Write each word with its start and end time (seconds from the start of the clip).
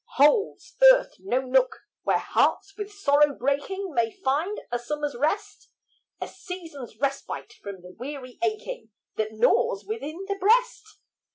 Holds 0.15 0.77
earth 0.91 1.13
no 1.19 1.41
nook, 1.41 1.81
where 2.01 2.17
hearts 2.17 2.75
with 2.75 2.91
sorrow 2.91 3.35
breaking, 3.37 3.93
May 3.93 4.09
find 4.09 4.59
a 4.71 4.79
summer's 4.79 5.15
rest? 5.15 5.69
A 6.19 6.27
season's 6.27 6.97
respite 6.99 7.53
from 7.61 7.83
the 7.83 7.91
weary 7.91 8.39
aching 8.41 8.89
That 9.17 9.33
gnaws 9.33 9.85
within 9.85 10.25
the 10.27 10.39
breast? 10.39 10.97